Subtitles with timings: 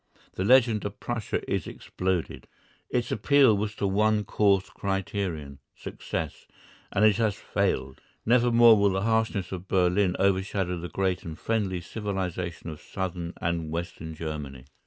[0.33, 2.47] The legend of Prussia is exploded.
[2.89, 6.47] Its appeal was to one coarse criterion, success,
[6.91, 8.01] and it has failed.
[8.25, 13.69] Nevermore will the harshness of Berlin overshadow the great and friendly civilisation of Southern and
[13.69, 14.65] Western Germany.